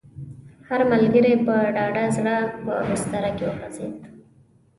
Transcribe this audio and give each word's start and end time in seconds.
هر 0.67 0.79
ملګری 0.91 1.33
په 1.45 1.55
ډاډه 1.75 2.05
زړه 2.15 2.35
په 2.63 2.73
بستره 2.87 3.29
کې 3.37 3.43
وغځېد. 3.47 3.95